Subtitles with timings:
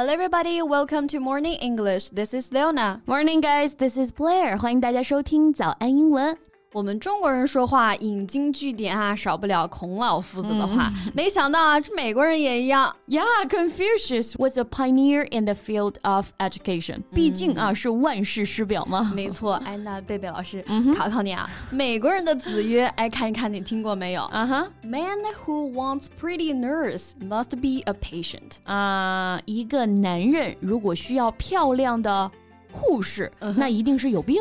[0.00, 0.62] Hello, everybody.
[0.62, 2.10] Welcome to Morning English.
[2.10, 3.02] This is Leona.
[3.06, 3.74] Morning, guys.
[3.74, 4.58] This is Blair.
[4.58, 6.36] 欢迎大家收听早安英文。
[6.73, 10.89] 我们中国人说话引经据典啊，少不了孔老夫子的话。
[11.13, 12.95] 没想到啊，这美国人也一样。
[13.09, 17.01] Yeah, Confucius was a pioneer in the field of education.
[17.13, 19.11] 毕竟啊，是万世师表嘛。
[19.13, 19.55] 没错。
[19.65, 20.63] 哎，那贝贝老师
[20.95, 24.23] 考考你啊，美国人的子曰，哎，看一看你听过没有？
[24.23, 24.67] 啊哈。
[24.81, 28.61] Man who wants pretty nurse must be a patient.
[28.63, 32.31] 啊，一个男人如果需要漂亮的。
[32.73, 34.37] 护士，那一定是有病。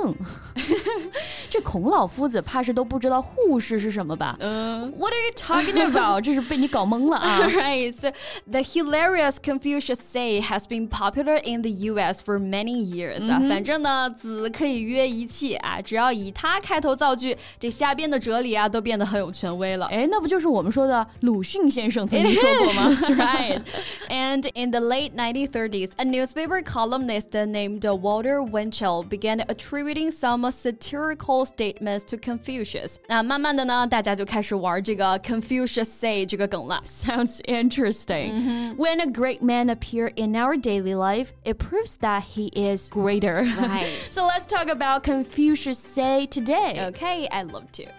[4.97, 6.25] What are you talking about?
[7.95, 8.13] so
[8.47, 12.21] the hilarious Confucius say has been popular in the U.S.
[12.23, 13.33] for many years、mm。
[13.33, 19.87] 啊、hmm.，反正呢，子可以曰一切啊，只要以它开头造句，这下边的哲理啊都变得很有权威了。
[19.87, 23.61] 哎，那不就是我们说的鲁迅先生曾经说过吗？Right.
[24.09, 31.40] And in the late 1930s, a newspaper columnist named Walter Winchell began attributing some satirical
[31.46, 32.98] statements to Confucius.
[33.08, 36.82] 那慢慢的呢，大家就开始玩这个 Confucius say 这个梗了。
[36.86, 38.32] Sounds interesting.
[38.32, 38.76] Mm -hmm.
[38.78, 43.44] When a great man appear in our daily life, it proves that he is greater.
[43.44, 44.06] Right.
[44.06, 46.88] so let's talk about Confucius say today.
[46.90, 47.99] Okay, I love to.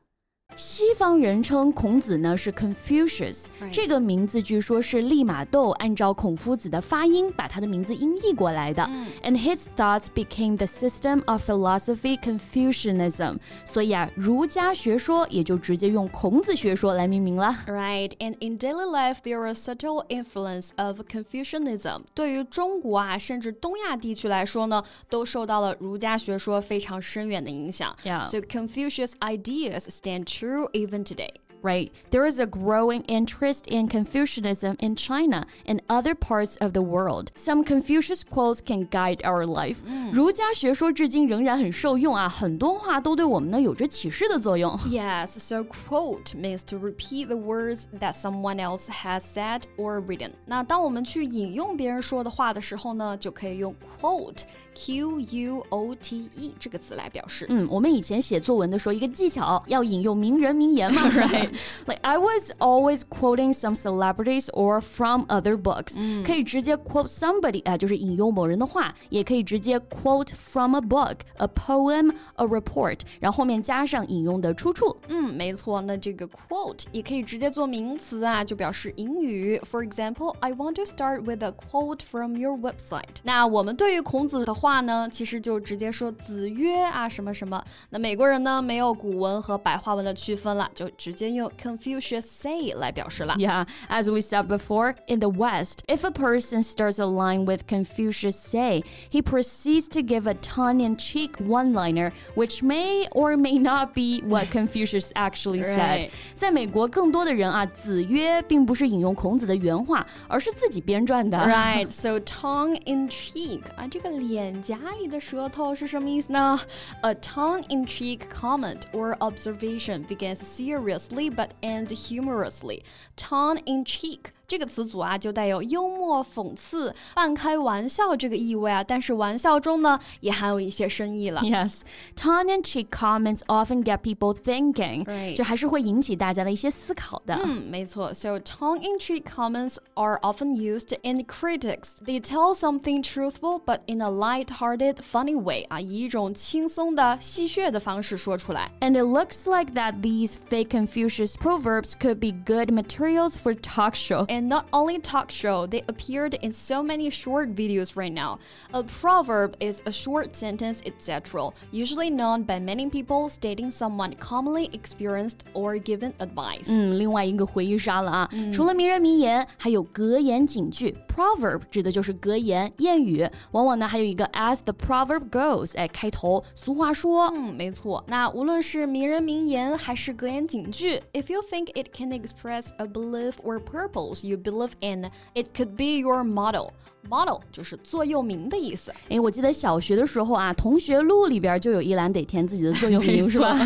[0.54, 8.82] 西方人称孔子呢是 Confucius，这个名字据说是利玛窦按照孔夫子的发音把他的名字音译过来的。
[9.22, 13.36] And his thoughts became the system of philosophy Confucianism。
[13.66, 17.54] 所以啊，儒家学说也就直接用孔子学说来命名了。
[17.66, 22.04] Right, and in daily life there is subtle influence of Confucianism。
[22.14, 27.94] 对于中国啊，甚至东亚地区来说呢，都受到了儒家学说非常深远的影响。
[28.02, 28.24] Yeah.
[28.24, 31.32] So Confucius ideas stand true even today
[31.62, 31.90] right?
[32.10, 37.32] There is a growing interest in Confucianism in China and other parts of the world.
[37.34, 39.78] Some Confucius quotes can guide our life.
[40.12, 44.78] 儒家学说至今仍然很受用啊，很多话都对我们呢有着启示的作用。
[44.86, 50.30] Yes, so quote means to repeat the words that someone else has said or written.
[50.44, 54.42] 那当我们去引用别人说的话的时候呢，就可以用 quote。
[54.74, 57.46] Q U O T E 这个词来表示。
[57.48, 61.48] 嗯，我们以前写作文的时候，一个技巧要引用名人名言嘛，right?
[61.86, 65.94] Like I was always quoting some celebrities or from other books。
[66.24, 74.94] 可以直接 quote somebody 啊，就是引用某人的话，也可以直接 quote from a book, a poem, a report，然后后面加上引用的出处。
[75.08, 75.80] 嗯，没错。
[75.80, 79.58] 那这个 quote 也可以直接做名词啊，就表示引语。
[79.70, 83.16] For example, I want to start with a quote from your website。
[83.22, 87.62] 那我们对于孔子的 话呢，其实就直接说子曰啊什么什么。
[87.90, 93.34] 那美国人呢，没有古文和白话文的区分了，就直接用 Confucius say 来表示了。
[93.38, 98.36] Yeah, as we said before, in the West, if a person starts a line with Confucius
[98.36, 104.50] say, he proceeds to give a tongue-in-cheek one-liner, which may or may not be what
[104.50, 106.10] Confucius actually said.
[106.34, 111.38] 在美国，更多的人啊，子曰并不是引用孔子的原话，而是自己编撰的。
[111.38, 114.49] Right, so tongue-in-cheek 啊，这个脸。
[114.50, 116.60] 脸颊里的舌头是什么意思呢？
[117.02, 122.82] A tongue-in-cheek comment or observation begins seriously but ends humorously.
[123.16, 128.82] Tongue-in-cheek 这个词组啊，就带有幽默、讽刺、半开玩笑这个意味啊。
[128.82, 131.40] 但是玩笑中呢，也含有一些深意了。
[131.40, 131.80] Yes,
[132.14, 135.04] tongue-in-cheek comments often get people thinking.
[135.34, 137.34] 这还是会引起大家的一些思考的。
[137.44, 138.14] 嗯，没错。
[138.14, 141.96] So tongue-in-cheek comments are often used in critics.
[142.04, 148.70] They tell something truthful, but in a light-hearted, funny way 啊，以一种轻松的、戏谑的方式说出来。
[148.80, 154.26] And it looks like that these fake Confucius proverbs could be good materials for talk show.
[154.36, 158.38] And not only talk show, they appeared in so many short videos right now.
[158.72, 164.68] A proverb is a short sentence, etc., usually known by many people stating someone commonly
[164.72, 166.66] experienced or given advice.
[166.68, 168.28] 嗯，另外一个回忆杀了啊！
[168.32, 170.96] 嗯、除了名人名言，还有格言警句。
[171.08, 177.32] Proverb 指的就是格言、谚语，往往呢还有一个 as the proverb goes，哎，开头俗话说。
[177.34, 178.04] 嗯，没错。
[178.06, 185.99] 那无论是名人名言还是格言警句，if you think it can express a belief or purpose You believe in, it could be
[185.99, 186.71] your motto.
[187.09, 188.93] Model 就是座右铭的意思。
[189.09, 193.57] 哎，我记得小学的时候啊，同学录里边就有一栏得填自己的座右铭，是吧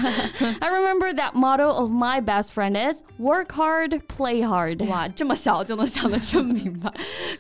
[0.60, 6.92] ？I remember that motto of my best friend is "Work hard, play hard." 哇，这么小就能想得这么明白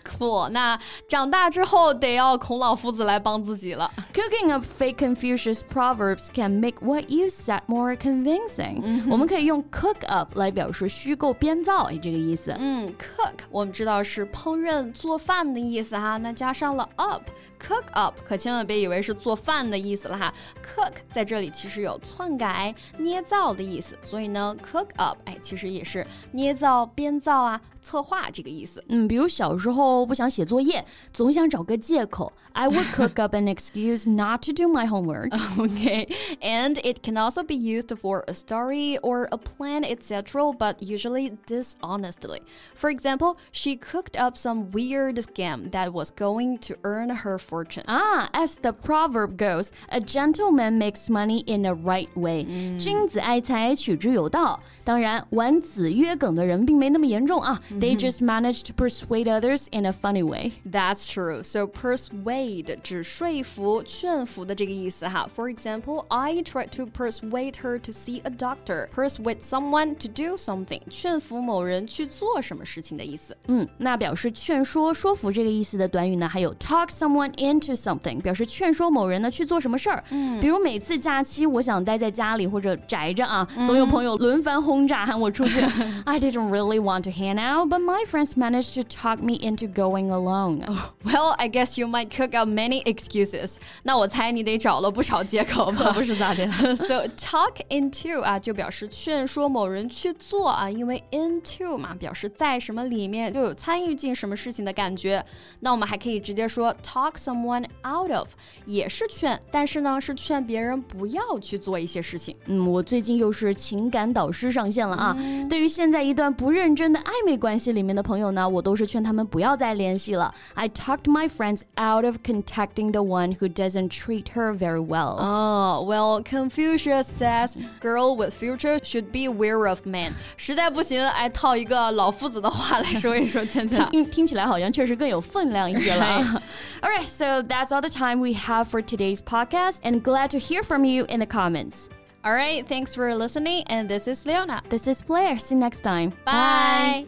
[0.03, 0.49] ，cool。
[0.49, 3.91] 那长大之后得要孔老夫子来帮自己了。
[4.13, 9.03] Cooking up fake Confucius proverbs can make what you said more convincing。
[9.09, 12.55] 我们可以用 cook up 来表示虚构编造，哎，这个意思。
[12.57, 20.32] 嗯，cook 我们知道是烹饪、做饭的意思哈，那加上了 up，cook up 可千万别以为是做饭的意思了哈。
[20.64, 27.60] cook 在这里其实有篡改、捏造的意思，所以呢，cook up 哎，其实也是捏造、编造啊。
[27.82, 28.84] 策划这个意思。
[28.88, 30.84] 嗯，比如小时候不想写作业，
[31.14, 32.30] 总想找个借口。
[32.52, 35.30] I would cook up an excuse not to do my homework.
[35.56, 36.06] Okay,
[36.42, 41.38] and it can also be used for a story or a plan, etc., but usually
[41.46, 42.42] dishonestly.
[42.74, 47.84] For example, she cooked up some weird scam that was going to earn her fortune.
[47.86, 52.44] Ah, as the proverb goes, a gentleman makes money in a right way.
[52.78, 54.60] 君子爱财，取之有道。
[54.84, 57.60] 当然，玩子曰梗的人并没那么严重啊。
[57.72, 60.52] they just managed to persuade others in a funny way.
[60.68, 61.42] That's true.
[61.42, 65.28] So persuade 指说服、劝服的这个意思哈。
[65.34, 68.88] For example, I tried to persuade her to see a doctor.
[68.94, 70.80] Persuade someone to do something.
[70.90, 73.36] 劝服某人去做什么事情的意思。
[73.46, 80.03] 嗯，那表示劝说、说服这个意思 的短语呢，还有 talk someone into something，表示劝说某人呢去做什么事儿。
[80.11, 85.59] 嗯，比如每次假期我想待在家里或者宅着啊，总有朋友轮番轰炸喊我出去。
[86.05, 90.11] I didn't really want to hang out but my friends managed to talk me into going
[90.11, 90.63] alone.
[90.67, 93.55] Oh, well, I guess you might cook up many excuses.
[93.83, 95.91] 那我猜你得找了不少借口吧？
[95.93, 105.23] 不是咋的？So talk into 啊，就表示劝说某人去做啊，因为 into 嘛，表示在什么里面就有参与进什么事情的感觉。
[105.59, 108.29] 那我们还可以直接说 talk someone out of，
[108.65, 112.35] 也是劝，但是呢是劝别人不要去做一些事情。
[112.45, 115.15] 嗯，我最近又是情感导师上线了啊。
[115.19, 117.75] 嗯、对于现在一段不认真的暧昧关系。
[117.75, 120.33] 里面的朋友呢，我都是劝他们不要再联系了。
[120.53, 125.17] I talked my friends out of contacting the one who doesn't treat her very well.
[125.19, 133.85] Oh, well, Confucius says, "Girl with future should be aware of man." 实在不行，哎，套一个老夫子的话来说一说，劝劝。
[133.89, 136.42] 听听起来好像确实更有分 量 一些了。
[136.82, 140.62] All right, so that's all the time we have for today's podcast, and glad to hear
[140.62, 141.88] from you in the comments.
[142.22, 144.62] All right, thanks for listening, and this is Leona.
[144.68, 145.38] This is Blair.
[145.38, 146.12] See you next time.
[146.24, 147.06] Bye.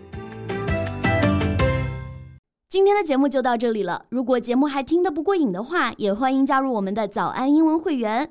[2.69, 4.02] 今天的节目就到这里了。
[4.08, 8.30] 如果节目还听得不过瘾的话，也欢迎加入我们的早安英文会员。